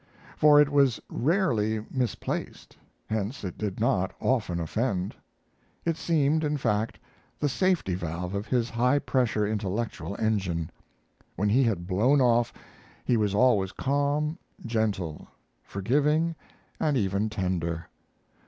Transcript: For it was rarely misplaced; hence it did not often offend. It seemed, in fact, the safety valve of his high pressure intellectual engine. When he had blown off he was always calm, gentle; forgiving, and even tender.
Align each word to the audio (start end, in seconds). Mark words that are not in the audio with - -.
For 0.35 0.59
it 0.59 0.69
was 0.69 0.99
rarely 1.11 1.85
misplaced; 1.91 2.75
hence 3.05 3.43
it 3.43 3.55
did 3.55 3.79
not 3.79 4.11
often 4.19 4.59
offend. 4.59 5.13
It 5.85 5.95
seemed, 5.95 6.43
in 6.43 6.57
fact, 6.57 6.97
the 7.39 7.47
safety 7.47 7.93
valve 7.93 8.33
of 8.33 8.47
his 8.47 8.71
high 8.71 8.97
pressure 8.97 9.45
intellectual 9.45 10.15
engine. 10.17 10.71
When 11.35 11.49
he 11.49 11.61
had 11.61 11.85
blown 11.85 12.19
off 12.19 12.51
he 13.05 13.15
was 13.15 13.35
always 13.35 13.73
calm, 13.73 14.39
gentle; 14.65 15.27
forgiving, 15.61 16.33
and 16.79 16.97
even 16.97 17.29
tender. 17.29 17.85